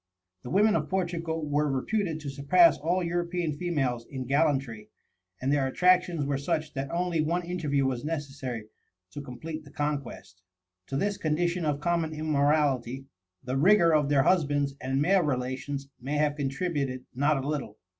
[0.41, 4.89] The women of Portugal were reputed to surpass all European females in gallantry,
[5.39, 8.65] and their attractions were such that only one interview was necessary
[9.11, 10.41] to complete the conquest.
[10.87, 13.05] To this condition of common immorality,
[13.43, 17.77] the rigor of their husbands and male relations may have contributed not a little.